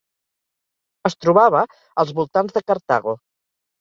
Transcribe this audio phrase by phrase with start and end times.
[1.09, 1.61] Es trobava
[2.05, 3.15] als voltants de Cartago.